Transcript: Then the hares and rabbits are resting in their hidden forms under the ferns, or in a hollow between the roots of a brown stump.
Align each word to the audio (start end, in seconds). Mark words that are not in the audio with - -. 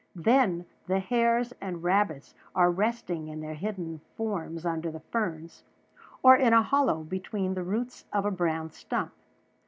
Then 0.15 0.65
the 0.87 0.97
hares 0.97 1.53
and 1.61 1.83
rabbits 1.83 2.33
are 2.55 2.71
resting 2.71 3.27
in 3.27 3.39
their 3.39 3.53
hidden 3.53 4.01
forms 4.17 4.65
under 4.65 4.89
the 4.89 5.01
ferns, 5.01 5.63
or 6.23 6.35
in 6.35 6.53
a 6.53 6.63
hollow 6.63 7.03
between 7.03 7.53
the 7.53 7.61
roots 7.61 8.05
of 8.11 8.25
a 8.25 8.31
brown 8.31 8.71
stump. 8.71 9.13